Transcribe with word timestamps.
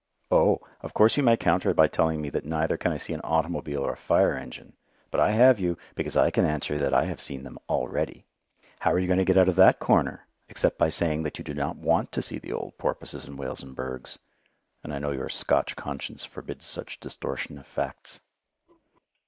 Oh! 0.31 0.61
of 0.81 0.95
course 0.95 1.15
you 1.15 1.21
may 1.21 1.37
counter 1.37 1.75
by 1.75 1.87
telling 1.87 2.21
me 2.23 2.29
that 2.31 2.43
neither 2.43 2.75
can 2.75 2.91
I 2.91 2.97
see 2.97 3.13
an 3.13 3.21
automobile 3.23 3.85
or 3.85 3.93
a 3.93 3.95
fire 3.95 4.35
engine, 4.35 4.73
but 5.11 5.19
I 5.19 5.29
have 5.29 5.59
you, 5.59 5.77
because 5.93 6.17
I 6.17 6.31
can 6.31 6.43
answer 6.43 6.79
that 6.79 6.91
I 6.91 7.05
have 7.05 7.21
seen 7.21 7.43
them 7.43 7.59
already. 7.69 8.25
How 8.79 8.93
are 8.93 8.97
you 8.97 9.05
going 9.05 9.19
to 9.19 9.25
get 9.25 9.37
out 9.37 9.47
of 9.47 9.57
that 9.57 9.77
corner, 9.77 10.25
except 10.49 10.79
by 10.79 10.89
saying 10.89 11.21
that 11.21 11.37
you 11.37 11.43
do 11.43 11.53
not 11.53 11.75
want 11.75 12.11
to 12.13 12.23
see 12.23 12.39
the 12.39 12.51
old 12.51 12.79
porpoises 12.79 13.25
and 13.25 13.37
whales 13.37 13.61
and 13.61 13.75
bergs? 13.75 14.17
and 14.83 14.91
I 14.91 14.97
know 14.97 15.11
your 15.11 15.29
"Scotch" 15.29 15.75
conscience 15.75 16.25
forbids 16.25 16.65
such 16.65 16.99
distortion 16.99 17.59
of 17.59 17.67
facts. 17.67 18.19